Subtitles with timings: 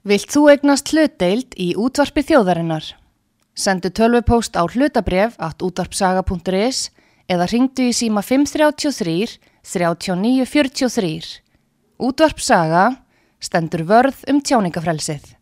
[0.00, 2.86] Vilt þú egnast hlutdeild í útvarpi þjóðarinnar?
[3.52, 6.88] Sendu tölvupóst á hlutabref at útvarpsaga.is
[7.28, 11.42] eða ringdu í síma 533 3943.
[12.00, 12.86] Útvarpsaga
[13.44, 15.34] stendur vörð um tjáningafrelsið.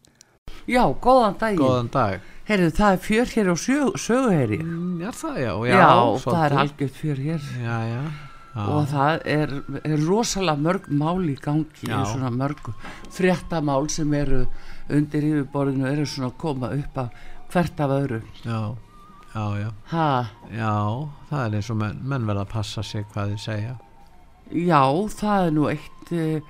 [0.67, 1.63] Já, góðan daginn.
[1.63, 2.19] Góðan dag.
[2.49, 4.59] Herðu, það er fjör hér á söguheri.
[4.65, 5.53] Mm, Er það já?
[5.69, 5.93] Já, Já,
[6.25, 7.47] það er algjört fjör hér.
[7.63, 8.03] Já, já.
[8.59, 9.53] Og það er,
[9.85, 11.91] er rosalega mörg mál í gangi,
[12.35, 12.71] mörg
[13.15, 14.47] fréttamál sem eru
[14.91, 17.11] undir yfirborðinu, eru svona að koma upp af
[17.53, 18.23] hvert af öðru.
[18.45, 18.75] Já,
[19.35, 19.69] já, já.
[19.93, 20.09] Ha,
[20.51, 20.73] Já,
[21.31, 23.77] það er eins og menn, menn verða að passa sig hvað þið segja.
[24.51, 24.83] já,
[25.21, 26.43] það er nú eitt, eh,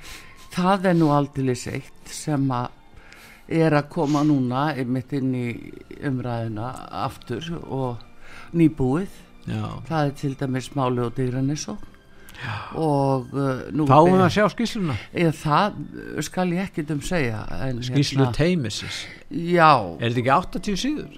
[0.55, 2.69] það er nú aldeilis eitt sem að
[3.49, 5.47] er að koma núna einmitt inn í
[6.05, 6.73] umræðina
[7.05, 7.99] aftur og
[8.55, 9.09] nýbúið.
[9.49, 9.63] Já.
[9.89, 11.79] Það er til dæmis máli og dýranisó
[12.79, 14.95] og uh, nú Fáum við að sjá skýsluna?
[15.11, 15.79] Eða, það
[16.29, 17.41] skal ég ekkit um segja
[17.89, 19.01] Skýslu teimisins.
[19.29, 21.17] Já, Er þetta ekki 80 síður?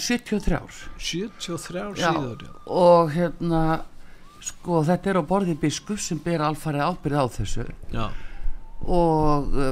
[0.00, 2.08] 73 ár 73 Já.
[2.08, 2.54] síður, já.
[2.72, 3.62] og hérna
[4.46, 8.06] sko þetta er á borði biskup sem ber alfarið ábyrð á þessu Já,
[8.86, 9.70] og uh,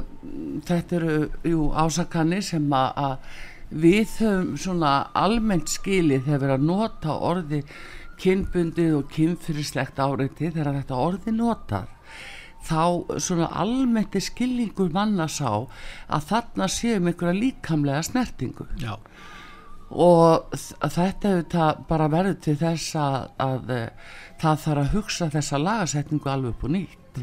[0.68, 1.16] þetta eru
[1.48, 3.18] jú, ásakanir sem að
[3.74, 7.60] við höfum svona almennt skilið þegar verið að nota orði
[8.22, 11.90] kynbundið og kynfyrirslegt áreiti þegar þetta orði notað
[12.64, 15.66] þá svona almennt er skilningur manna sá
[16.08, 18.66] að þarna séum einhverja líkamlega snertingu.
[18.80, 18.96] Já,
[19.90, 25.60] og þetta hefur bara verið til þess að, að eh, það þarf að hugsa þessa
[25.62, 27.20] lagasetningu alveg upp og nýtt.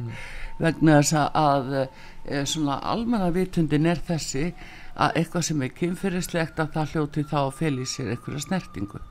[0.61, 4.51] Vegna þess að, að e, svona almenna vitundin er þessi
[4.95, 9.01] að eitthvað sem er kynfyrirslegt að það hljóti þá að feli sér einhverja snertingu.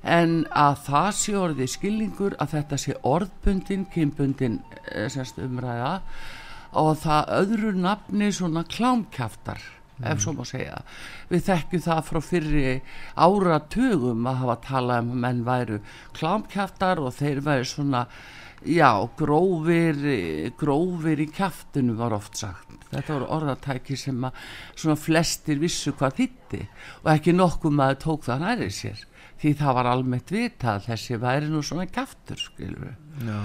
[0.00, 5.98] En að það sé orðið skilningur að þetta sé orðbundin, kynbundin e, semst umræða
[6.80, 9.60] og það öðru nafni svona klámkjaftar
[10.00, 10.80] ef svo má segja.
[11.28, 12.74] Við þekkjum það frá fyrri
[13.20, 15.80] áratugum að hafa talað um að menn væru
[16.16, 18.06] klámkjaftar og þeir væru svona
[18.66, 19.96] já, grófir
[20.60, 24.44] grófir í kjaftinu var oft sagt þetta voru orðatæki sem að
[24.74, 26.62] svona flestir vissu hvað þýtti
[27.02, 29.04] og ekki nokkuð maður tók það nærið sér
[29.40, 33.40] því það var almennt vitað þessi væri nú svona kjaftur skilur við já.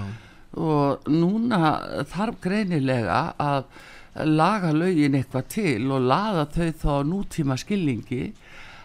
[0.60, 1.74] og núna
[2.10, 3.68] þarf greinilega að
[4.26, 8.22] laga lögin eitthvað til og laða þau þá nútíma skilningi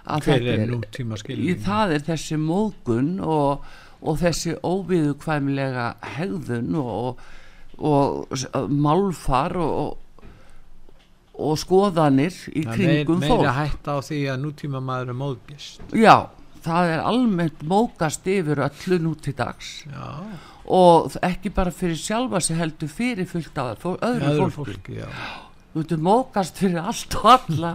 [0.02, 1.60] Hver er nútíma í, skilning?
[1.62, 3.68] það er þessi mógun og,
[4.02, 7.20] og þessi óviðukvæmilega hegðun og,
[7.78, 9.98] og, s- málfar og,
[11.42, 13.42] og skoðanir í Það er meir, kringum fólk.
[13.42, 15.84] meira hætta á því að nútíma maður er móðgist.
[15.98, 16.16] já,
[16.66, 19.72] það er almennt mókast yfir öllu nú til dags.
[19.90, 20.10] Já,
[20.72, 23.98] og ekki bara fyrir sjálfa sig heldur fyrir fullt af öðru
[24.28, 25.00] öðru fólki, fólki,
[25.74, 27.74] þú veitur mókast fyrir allt og alla.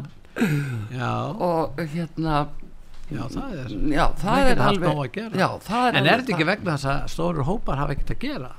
[0.92, 2.46] Já, og hérna
[3.10, 3.74] já, það er...
[3.94, 7.46] já, það er alveg já, það er En er þetta ekki vegna þess að stóru
[7.46, 8.54] hópar hafa ekkert að gera?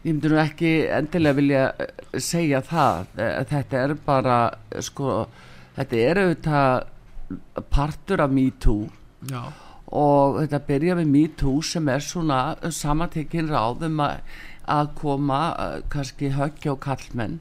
[0.00, 3.10] ég myndi nú ekki endilega vilja eh, segja það.
[3.20, 4.36] Eh, þetta er bara
[4.70, 5.26] eh, sko,
[5.76, 8.88] þetta er auðvitað partur af MeToo.
[10.00, 12.40] Og þetta byrja við MeToo sem er svona
[12.72, 14.22] samantekkin ráðum að,
[14.70, 15.40] að koma
[15.92, 17.40] kannski höggja og kallmenn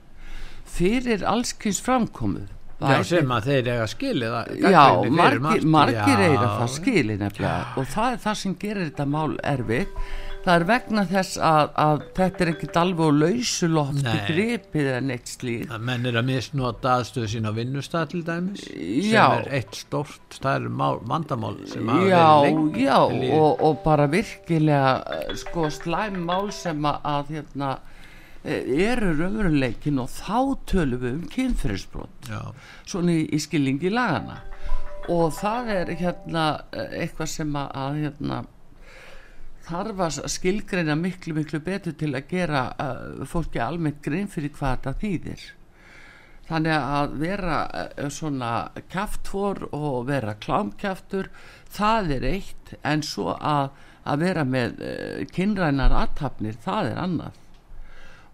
[0.70, 2.44] fyrir allskins framkomu
[2.80, 4.84] já sem að þeir eiga skilið að Já,
[5.20, 7.70] margir, margir eiga það skilið nefnilega.
[7.76, 10.02] Og það er það sem gerir þetta mál erfitt.
[10.40, 14.22] Það er vegna þess að, að þetta er ekkit alveg á lausulofti Nei.
[14.30, 18.64] gripið en eitt slík að menn er að misnota aðstöðu sín á vinnustað til dæmis
[18.72, 19.20] Já.
[19.20, 24.08] sem er eitt stórt stærri mál, vandamál sem hafa já, lengi já og, og bara
[24.10, 27.74] virkilega eh, sko slæm mál sem að, að hérna
[28.44, 30.38] eru raunveruleikin og þá
[30.70, 32.40] tölum við um kynfyrirsbrot já,
[32.88, 34.40] svona í, í skilningi lagana
[35.10, 38.42] og það er hérna eh, eitthvað sem að, hérna
[39.70, 44.78] þarf að skilgreina miklu miklu betur til að gera uh, fólki almennt grein fyrir hvað
[44.78, 45.44] þetta þýðir.
[46.50, 48.54] Þannig að vera uh, svona
[48.90, 51.30] kjaftfor og vera klámkjaftur
[51.70, 52.74] það er eitt.
[52.82, 53.70] En svo að,
[54.10, 57.39] að vera með uh, kynrænar aðtapnir það er annað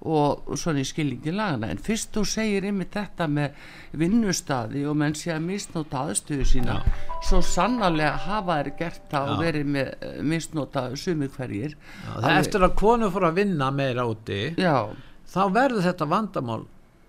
[0.05, 3.55] og svona í skilningi lagana en fyrst þú segir einmitt þetta með
[3.97, 6.77] vinnustadi og menn sé að misnóta aðstöðu sína
[7.25, 9.43] svo sannarlega hafa þeir gert það og Já.
[9.47, 13.71] verið með eh, misnóta sumi hverjir já, það er eftir að konu fór að vinna
[13.73, 14.77] meira úti já,
[15.33, 16.61] þá verður þetta vandamál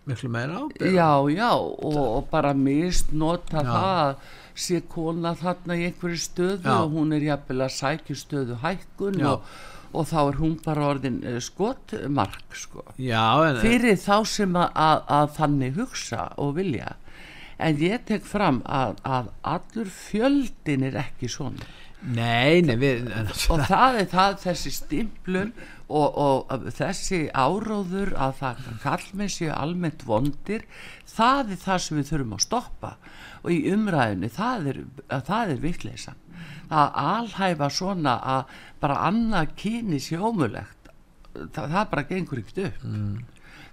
[0.07, 3.71] miklu meira ábyrð já, já og, og bara misnóta Já.
[3.73, 6.77] það sé kona þarna í einhverju stöðu Já.
[6.81, 9.33] og hún er jafnvel að sækja stöðu hækkun Já.
[9.35, 9.51] og,
[9.97, 12.85] og þá er hún bara orðin uh, skotmark sko.
[13.01, 16.95] Já, en fyrir þá sem að, að, að þannig hugsa og vilja.
[17.57, 21.65] En ég tek fram að, að allur fjöldin er ekki svona.
[22.07, 23.09] Nei, nei, við
[23.51, 25.49] og það er það þessi stimplun
[25.89, 30.67] og, og þessi áróður að það kallmenn séu almennt vondir
[31.09, 32.93] það er það sem við þurfum að stoppa.
[33.43, 34.81] Og í umræðinu það er,
[35.17, 36.21] er vittleysan
[36.71, 40.91] að alhæfa svona að bara annað kyni sé ómulegt
[41.33, 43.17] það, það bara gengur ekkert upp mm.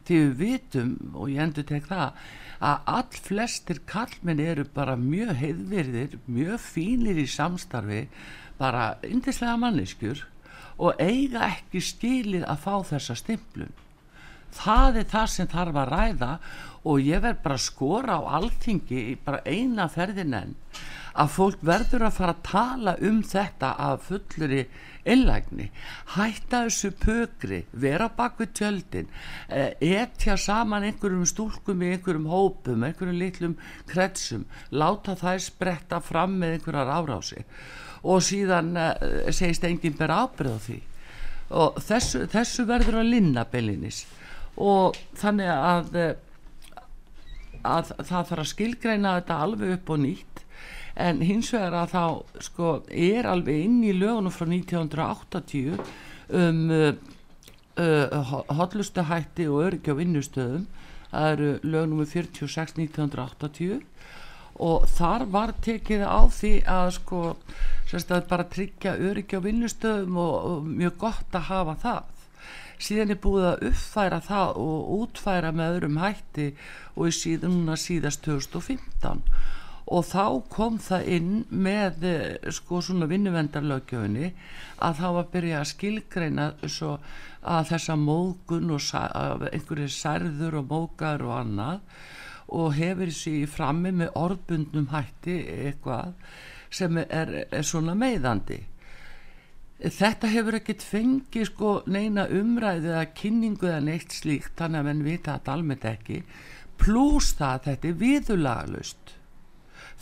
[0.08, 2.24] því við vitum og ég endur tek það
[2.64, 8.06] að all flestir kallmenn eru bara mjög heiðvirðir, mjög fínir í samstarfi,
[8.60, 10.24] bara yndislega manneskjur
[10.80, 13.74] og eiga ekki stílið að fá þessa stimplun.
[14.54, 16.32] Það er það sem þarf að ræða
[16.84, 20.58] og ég verð bara að skora á alltingi í bara eina ferðin enn
[21.14, 24.64] að fólk verður að fara að tala um þetta af fulluri
[25.04, 25.68] innlægni,
[26.16, 29.10] hætta þessu pökri, vera bak við tjöldin
[29.52, 33.58] eh, etja saman einhverjum stúlkum í einhverjum hópum einhverjum litlum
[33.90, 37.44] kretsum láta þær spretta fram með einhverjar árási.
[38.04, 38.96] Og síðan uh,
[39.32, 40.80] segist enginn ber ábyrð á því.
[41.56, 44.02] Og þessu, þessu verður að linna beilinis
[44.58, 46.16] og þannig að, eh,
[47.64, 50.44] að það þarf að skilgreina þetta alveg upp og nýtt.
[50.96, 55.80] En hins vegar að þá sko er alveg inn í lögunum frá 1980
[56.30, 56.94] um uh,
[57.82, 60.68] uh, hotlustuhætti og öryggi á vinnustöðum.
[61.10, 63.82] Það eru lögunum 46 1980
[64.62, 67.22] og þar var tekið á því að sko
[68.30, 72.23] bara tryggja öryggi á vinnustöðum og, og mjög gott að hafa það
[72.84, 76.48] síðan er búið að uppfæra það og útfæra með öðrum hætti
[76.96, 79.22] og í síðan síðast 2015
[79.94, 84.32] og þá kom það inn með eh, sko svona vinnuvendarlögjöfunni
[84.84, 86.48] að þá var byrjað að skilgreina
[87.44, 88.86] að þessa mógun og
[89.52, 91.82] einhverju særður og mókar og annað
[92.54, 96.14] og hefur þessi frammi með orðbundnum hætti eitthvað
[96.74, 98.62] sem er, er svona meðandi
[99.84, 105.04] þetta hefur ekkert fengið sko neina umræðu eða kynningu eða neitt slíkt þannig að menn
[105.08, 106.24] vita þetta almennt ekki.
[106.80, 109.18] Pluss það að þetta er viðulagalust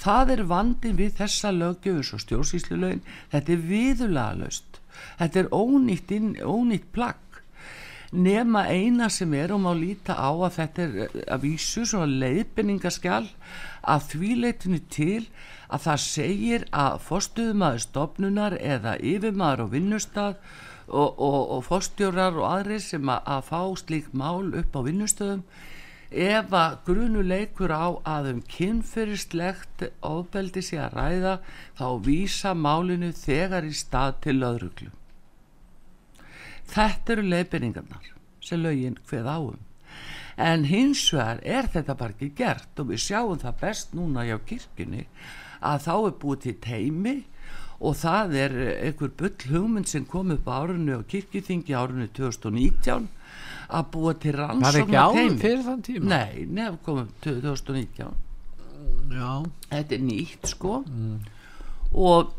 [0.01, 4.79] það er vandin við þessa lögjöfus og stjórnsýslu lögin þetta er viðulagalust
[5.19, 7.30] þetta er ónýtt, inn, ónýtt plagg
[8.11, 12.11] nema eina sem er og má líta á að þetta er eh, að vísu svona
[12.11, 13.27] leiðbenningaskjál
[13.81, 15.23] að því leitinu til
[15.71, 20.35] að það segir að fórstuðumadur stopnunar eða yfirmadur og vinnustad
[20.91, 25.45] og, og, og fórstjórar og aðri sem að, að fá slík mál upp á vinnustöðum
[26.11, 31.35] ef að grunuleikur á að um kynferðislegt ofbeldi sé að ræða
[31.79, 34.91] þá vísa málinu þegar í stað til löðruglu
[36.71, 39.59] þetta eru leifinningarnar sem lögin hveð áum
[40.41, 44.37] en hins vegar er þetta bara ekki gert og við sjáum það best núna hjá
[44.47, 45.05] kirkjunni
[45.61, 47.15] að þá er búið til teimi
[47.81, 48.57] og það er
[48.87, 53.07] einhver bull hugmynd sem kom upp árunni á kirkjuþingi árunni 2019
[53.71, 56.09] að búa til rannsókn Það er ekki áður fyrir þann tíma?
[56.11, 58.19] Nei, nefn komum 2019
[59.11, 59.31] Já.
[59.71, 60.81] Þetta er nýtt sko.
[60.87, 61.17] Mm.
[61.91, 62.37] og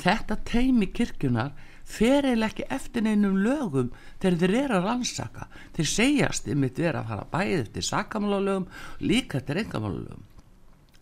[0.00, 1.52] þetta teimi kirkjunar
[1.84, 3.90] fer eða ekki eftir neinum lögum
[4.22, 5.48] þegar þeir eru að rannsaka.
[5.76, 8.68] Þeir segjast yfir vera að fara bæðið eftir sakamálalögum
[9.00, 10.30] líka eftir engamálalögum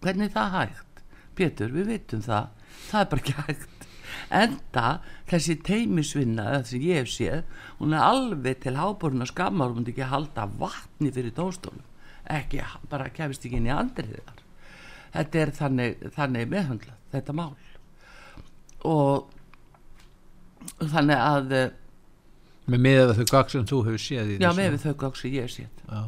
[0.03, 1.05] hvernig það hægt?
[1.39, 2.51] Pétur, við vitum það.
[2.91, 3.89] Það er bara ekki hægt.
[4.43, 4.87] Enda
[5.31, 7.43] þessi teimisvinna þessi ég hef séð
[7.79, 11.87] hún er alveg til háboruna skammar hún er ekki að halda vatni fyrir dóstólum
[12.29, 12.61] ekki,
[12.93, 14.43] bara kemist ekki inn í andriðar
[15.13, 17.53] þetta er þannig, þannig meðhandlað, þetta mál.
[18.89, 19.31] Og
[20.93, 21.71] þannig að eh,
[22.73, 25.55] með með þau gagg sem þú hefur séð já með þau gagg sem ég hef
[25.57, 25.81] séð.
[25.89, 26.03] Já.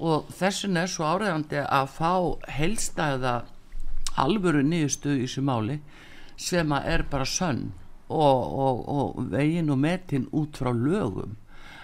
[0.00, 2.12] og þessun er svo áræðandi að fá
[2.56, 3.34] heilstæða
[4.20, 5.80] alvöru nýjustu í þessu máli
[6.40, 7.68] sem að er bara sönn
[8.10, 11.36] og, og, og vegin og metin út frá lögum.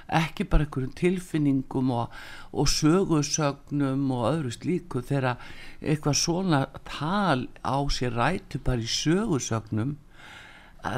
[0.06, 2.12] Ekki bara einhverjum tilfinningum og,
[2.54, 5.40] og sögursögnum og öðru slíku þegar
[5.82, 9.96] eitthvað svona tal á sér rætu bara í sögursögnum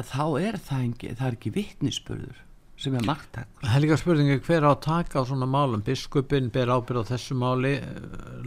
[0.09, 2.43] þá er það það er ekki vittnisspörður
[2.79, 3.05] sem er
[3.75, 5.83] er líka spurningi hver á að taka á svona málum?
[5.83, 7.89] Biskupin ber ábyrð á þessu máli eh,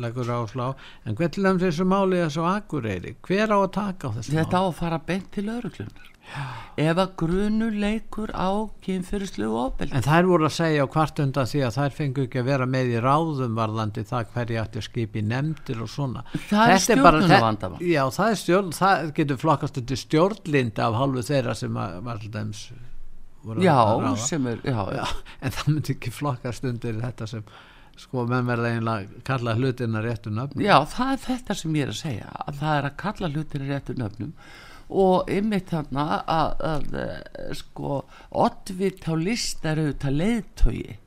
[0.00, 0.72] leggur áslá
[1.04, 3.16] en hver til þessu máli þessu akureyri?
[3.20, 6.08] Hver á að taka á þessu máli Þetta á að fara bent til öruglunar
[6.80, 9.96] ef að grunu leikur á kynfyrirslu og ofbeldi.
[9.98, 12.94] En þær voru að segja á kvartunda því að þær fengu ekki að vera með
[12.94, 16.24] í ráðum varðandi það hverja ætti að skipi nefndir og svona.
[16.46, 21.26] Það er stjórnuna vandama Já það er stjórn, það getur flokkast til stjórnlinda af halvu
[21.28, 22.24] þeirra sem var
[23.62, 23.76] já,
[24.22, 25.04] sem er já, Já,
[25.40, 27.46] en það myndi ekki flokkast undir þetta sem
[28.02, 31.94] sko menn verða einlega kalla hlutina réttu nöfn Já, það er þetta sem ég er
[31.94, 34.32] að segja að það er að kalla hlutir í réttu nöfnum.
[35.02, 38.02] Og ymmið þarna að, að eh, sko
[38.44, 40.98] oddvit á list er auðvitað leiðtogi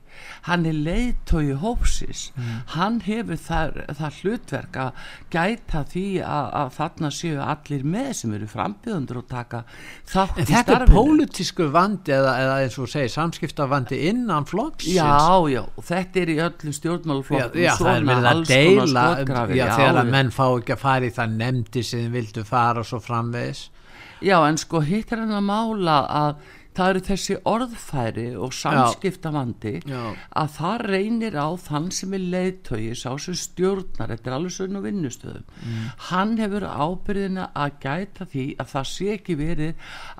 [0.48, 2.30] hann er leiðtogi hópsis
[2.76, 8.34] hann hefur það, það hlutverk að gæta því að, að þarna séu allir með sem
[8.36, 9.62] eru frambjöðundur og taka
[10.08, 10.96] þátt í þetta er starfinu.
[10.96, 14.96] pólitísku vandi eða, eða eins og segir samskipta vandi innan flokksins?
[14.96, 17.62] Já, já, þetta er í öllum stjórnmálaflokkum.
[17.62, 20.12] Já, já það er verið að deila skotgrafir, já, þegar að já.
[20.16, 23.64] menn fá ekki að fara í það nefndi sem vildu fara svo framvegis.
[24.24, 26.38] Já, en sko hitt er hann að mála að
[26.76, 29.72] það eru þessi orðfæri og samskiptavandi
[30.36, 34.12] að það reynir á þann sem er leiðtögi, sá sem stjórnar.
[34.12, 35.44] Þetta er alveg svona á vinnustöðum.
[35.66, 35.86] Mm.
[36.10, 39.74] hann hefur ábyrðina að gæta því að það sé ekki verið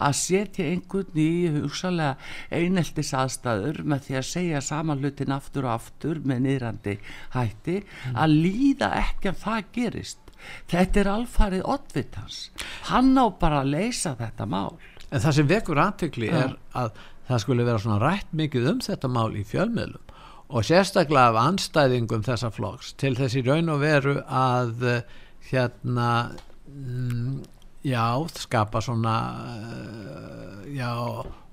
[0.09, 2.17] að setja einhvern í hugsalega
[2.51, 6.99] eineltis aðstæður með því að segja sama hlutin aftur og aftur með niðrandi
[7.37, 8.17] hætti Mm.
[8.23, 10.19] að líða ekki að það gerist.
[10.71, 12.37] Þetta er alfarið oddvitans
[12.91, 14.77] hann á bara að leysa þetta mál
[15.17, 16.37] En það sem vekur aðtökli Já.
[16.43, 20.15] er að það skulle vera svona rætt mikið um þetta mál í fjölmiðlum
[20.47, 25.17] og sérstaklega af anstæðingum þessa flokks til þessi raun og veru að eh,
[25.49, 26.11] hérna
[26.71, 27.41] mm,
[27.87, 28.05] já,
[28.39, 30.93] skapa svona uh, já,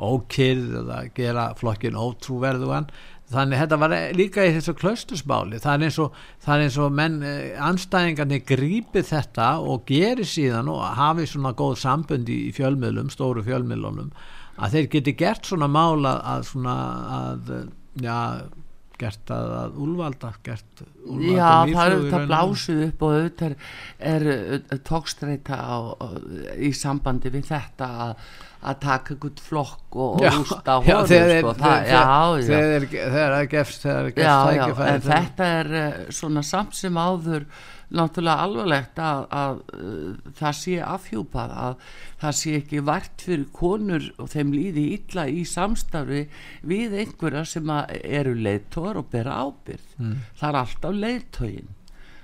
[0.01, 2.89] ókyrð eða gera flokkin ótrúverðugan
[3.33, 6.95] þannig þetta var líka í þessu klaustusmáli það er eins og, það er eins og
[6.99, 13.11] menn eh, anstæðingarnir grípi þetta og geri síðan og hafi svona góð sambund í fjölmiðlum,
[13.13, 14.11] stóru fjölmiðlunum
[14.61, 16.75] að þeir geti gert svona mála að svona
[17.17, 17.55] að
[18.03, 18.17] já,
[19.01, 22.29] gert að, að úlvalda gert úlvalda Já, það er þetta rauninni.
[22.29, 23.55] blásið upp og auðvitað
[24.13, 26.07] er, er tókstreita á, á,
[26.57, 28.13] í sambandi við þetta að,
[28.63, 31.91] að taka einhvern flokk og, og rústa þegar sko, þegar-
[33.85, 37.45] það það gefst þetta er uh, svona samt sem áður
[37.93, 41.75] náttúrulega alvarlegt að, að uh, það sé afhjúpað að
[42.23, 46.23] það sé ekki vært fyrir konur og þeim líði illa í samstarfi
[46.71, 50.15] við einhverja sem að eru leiðtóar og bera ábyrð Mm.
[50.39, 51.67] það er alltaf leiðtógin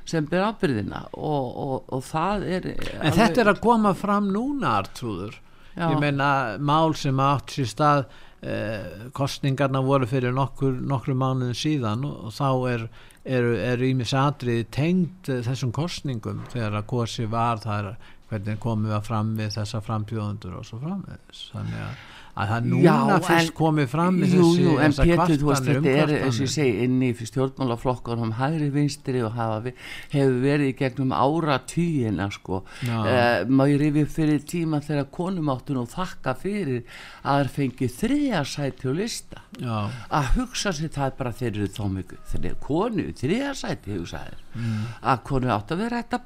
[0.10, 2.64] sem ber ábyrðina og, og, og það er
[3.06, 5.36] En þetta er að koma fram núna Artrúður
[5.80, 5.88] Já.
[5.88, 8.02] ég meina mál sem átt sér stað
[8.44, 12.90] eh, kostningarna voru fyrir nokkur, nokkru mánuðin síðan og, þá er
[13.30, 18.90] er ímis atriði tengd eh, þessum kostningum þegar að kosi var það er hvernig komum
[18.90, 22.04] við að fram við þessa frambjóðundur og svo framvegis þannig að,
[22.40, 25.66] að það núna Já, fyrst en- komið fram jú, þessi, jú, en Pétur, þú veist,
[25.66, 29.74] kvartanir, þetta er eins og ég segi inni í stjórnmálaflokkanum hægri vinstri og hafa,
[30.14, 35.52] hefur verið í gegnum ára týjina sko uh, má ég rifið fyrir tíma þegar konum
[35.54, 36.84] áttu nú þakka fyrir
[37.24, 39.44] að þær fengi þriðja sæti og lista?
[39.60, 43.56] Já, að hugsa sér það bara þeir eru þó mjög þeir eru konu í þriðja
[43.66, 44.88] sæti hugsaðir Mm.
[45.06, 46.18] að konu átt að vera þetta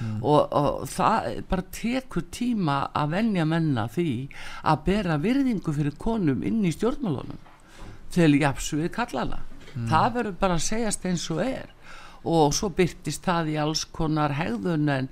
[0.00, 4.10] blómaskraut og, og það bara tekur tíma að venja menna því
[4.62, 7.38] að bera virðingu fyrir konum inn í stjórnmálunum
[8.14, 9.42] til jafs við kallana
[9.74, 11.70] það verður bara að segjast eins og er.
[12.24, 15.08] Og svo byrtist það í alls konar hegðun en,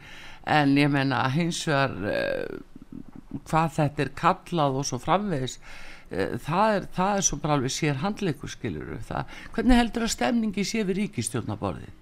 [0.48, 5.58] en ég menna hins vegar uh, hvað þetta er kallað og svo framvegis
[6.10, 10.12] eh, það er, það er svo bara alveg sér handleikur skilur það, hvernig heldur að
[10.12, 12.01] stemningi sé við ríkistjórnaborðið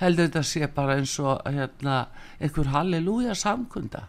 [0.00, 2.06] heldur þetta sé bara eins og hérna,
[2.40, 4.04] einhver halleluja samkunda?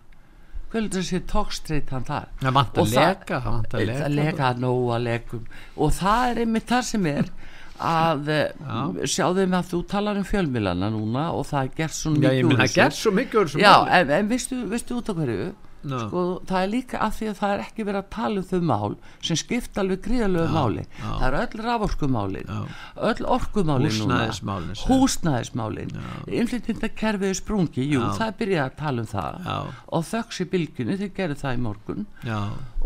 [0.73, 2.27] Heldur þetta sé tókstreitan þar?
[2.41, 5.45] Það vant að það- leka það að leka, að nóa lekum.
[5.77, 7.31] Og það er einmitt það sem er
[7.79, 9.07] að Já.
[9.07, 12.43] sjáðu með að þú talar um fjölmilana núna og það er gert svona Já, ég
[12.43, 12.75] mikið úr meina, þessu.
[12.75, 15.99] gert svo mikið Já, en, en veistu, veistu út af hverju Ná.
[16.07, 18.61] sko, það er líka af því að það er ekki verið að tala um þau
[18.71, 20.83] mál sem skipta alveg gríðalegu máli.
[20.99, 21.09] já.
[21.19, 22.49] það er öll raforkumálin
[23.09, 25.93] öll orkumálin Húsnæðismálin húsnæðismálin.
[26.27, 29.47] Innflyttindakerfið er sprungi, jú, það er byrjað að tala um það.
[29.95, 32.05] Og þöks í bylginu, þeir gerðu það í morgun.
[32.27, 32.39] Já,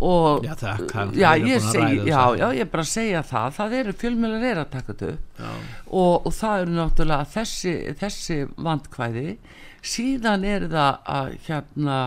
[0.04, 3.54] og Já, það kann- já, eru ég ræða já, já, ég bara segja það.
[3.58, 5.52] Það eru fjölmjölar er að taka já,
[5.88, 9.38] og, og það eru náttúrulega þessi, þessi vandkvæði.
[9.84, 11.98] Síðan er það að hérna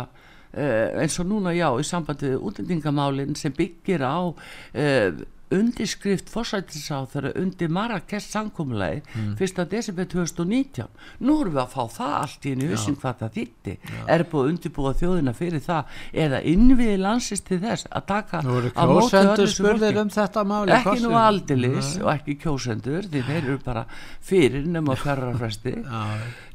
[0.56, 7.30] uh, eins og núna já í sambandi við útlendingamálin sem byggir á uh, undirskrift fórsættisáþara
[7.38, 9.36] undir Marrakest samkomulagi Mm.
[9.38, 9.66] 1.
[9.70, 10.88] desember 2019
[11.22, 13.74] nú erum við að fá það allt í einu vissin hvað það þýtti
[14.10, 15.94] er búið að undirbúa þjóðina fyrir það
[16.24, 20.02] eða innviði landsins til þess að taka Nú á móti öllu spurðir fólki?
[20.02, 20.10] um
[20.80, 21.20] ekki nú kosningum.
[21.22, 23.84] aldilis og ekki kjósendur því þeir eru bara
[24.20, 25.76] fyrir nema ferrarfresti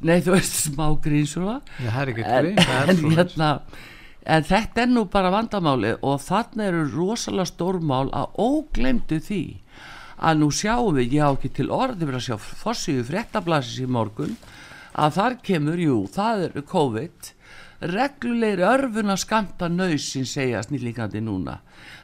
[0.04, 1.62] nei þú veist smá grín svona.
[1.80, 2.52] Er en,
[3.16, 3.50] hérna
[4.24, 9.44] en þetta er nú bara vandamáli og þannig eru rosalega stórmál að óglemdu því
[10.22, 13.88] að nú sjáum við, ég á ekki til orði fyrir að sjá fossíu fréttablasis í
[13.90, 14.36] morgun
[14.92, 17.32] að þar kemur, jú, það er COVID
[17.82, 21.56] reglulegri örfuna skamta nöysin segja snillingandi núna.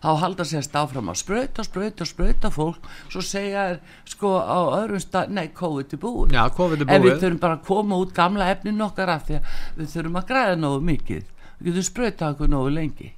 [0.02, 5.02] Þá halda sérst áfram að spröyta, spröyta, spröyta fólk svo segja er sko á öðrum
[5.02, 6.34] stað, nei, COVID er búið.
[6.34, 9.28] Já, COVID er búið en við þurfum bara að koma út gamla efnin okkar af
[9.28, 11.26] því að við þurfum að græða nógu mikið
[11.58, 13.12] við getum spröytað okkur nógu lengi.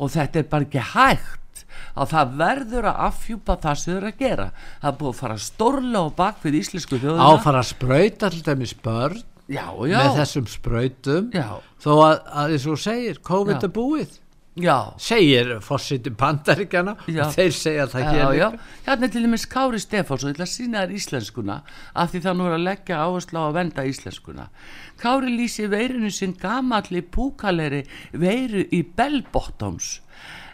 [0.00, 4.10] Og þetta er bara ekki hægt að það verður að affjúpa það sem þau eru
[4.10, 4.46] að gera.
[4.80, 7.28] Það er búið að fara stórlega á bakvið íslensku þjóðina.
[7.34, 9.20] Áfara að sprauta til dæmis börn
[9.50, 11.30] já, já, með þessum sprautum.
[11.34, 11.48] Já,
[11.82, 13.64] þó að, að eins og segir COVID Já.
[13.66, 14.18] er búið
[14.56, 14.94] já.
[14.98, 17.24] Segir fórsiti bandaríkjana Já.
[17.26, 18.48] og þeir segja að það já,
[18.86, 21.56] hérna til dæmis Kári Stefáns og ég ætla að sína þér íslenskuna
[21.94, 24.46] af því það nú er að leggja áherslu á að venda íslenskuna.
[25.00, 30.00] Kári lýsi veirinu sinn gamalli púkaleri veiru í bellbottoms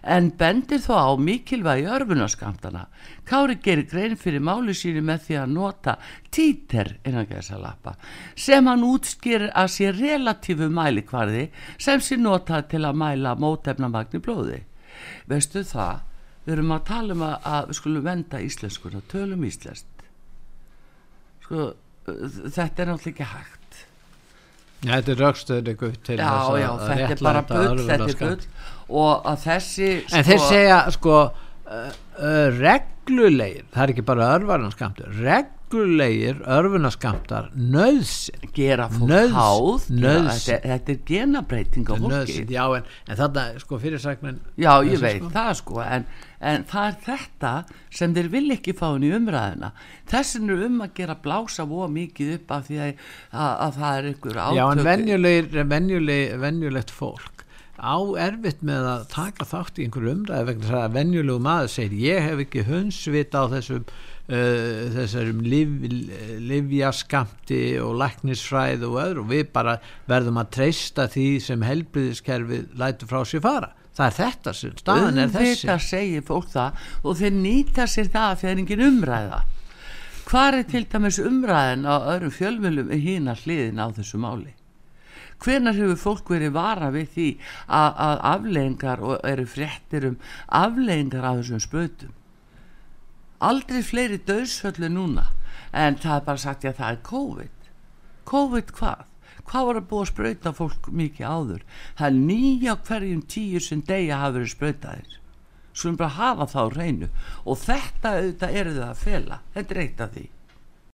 [0.06, 2.86] en bendir þó á mikilvægi örfunaskamtana
[3.26, 5.96] Kári gerir grein fyrir máli sínu með því að nota
[6.30, 7.96] títer innan gæsa lappa
[8.38, 14.60] sem hann útskýrir að sé relatífu mælikvarði sem sé notað til að mæla mótefnamagni blóði.
[15.26, 16.04] Veistu það?
[16.46, 20.04] Við erum að tala um að við skulum venda íslenskuna, tölum íslenskt.
[21.42, 21.72] Sko
[22.06, 23.65] þetta er náttúrulega ekki hægt
[24.84, 28.08] Já, þetta er raukstöður til já, þess að já, að þetta er bara bull þetta
[28.12, 28.48] er bull.
[29.02, 31.86] og að þessi en þeir segja sko uh,
[32.20, 39.86] uh, reglulegir það er ekki bara örvarnaskamtur reglulegir örvunaskamtar nöðsinn gera fólk háð?
[39.88, 42.46] Þetta, þetta er genabreiting á fólki.
[42.54, 45.30] já en, en þarna sko fyrirsagnin Já, ég veit sko.
[45.34, 46.06] það sko en,
[46.40, 47.52] en það er þetta
[47.90, 49.72] sem þeir vil ekki fá inn í umræðina
[50.10, 53.96] þessin er um að gera blása voða mikið upp af því að, að, að það
[54.02, 57.32] er ykkur átök Já, en venjulegir, venjuleg, venjulegt fólk
[57.76, 62.04] á erfitt með að taka þátt í einhverju umræði vegna þess að venjulegu maður segir
[62.06, 63.82] ég hef ekki hundsvit á þessum
[64.28, 65.74] uh, þessum liv,
[66.50, 69.78] livjaskamti og læknisfræð og öðru og við bara
[70.10, 75.20] verðum að treysta því sem helbriðiskerfið lætur frá sér fara það er þetta sem staðan
[75.22, 79.44] er þessi Auðvitað segir fólk það og þeir nýta sér það fyrir engin umræða
[80.26, 84.56] Hvar er til dæmis umræðin á öðrum fjölmjölum í hína hliðin á þessu máli?
[85.38, 87.26] Hvenar hefur fólk verið vara við því
[87.70, 88.00] að,
[88.32, 90.16] afleðingar og eru fréttir um
[90.50, 92.15] afleðingar af þessum spötum?
[93.44, 95.26] Aldrei fleiri döðsföllu núna
[95.76, 97.68] en það er bara sagt að það er COVID.
[98.30, 99.04] COVID hvað?
[99.46, 101.66] Hvað var að búa að sprauta fólk mikið áður?
[101.98, 105.18] Það er nýja hverjum tíu sem degja hafa verið sprautaðir.
[105.76, 107.10] Skulum bara hafa þá á hreinu
[107.44, 109.40] og þetta auðvitað eru þau að fela.
[109.54, 110.24] Þetta er eitt af því.